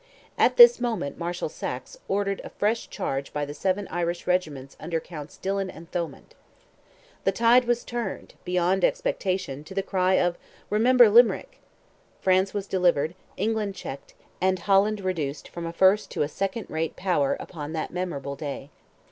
[0.35, 4.99] At this moment Marshal Saxe ordered a final charge by the seven Irish regiments under
[4.99, 6.33] Counts Dillon and Thomond.
[7.23, 10.39] The tide was turned, beyond expectation, to the cry of
[10.71, 11.59] "Remember Limerick!"
[12.19, 16.95] France was delivered, England checked, and Holland reduced from a first to a second rate
[16.95, 18.71] power upon that memorable day.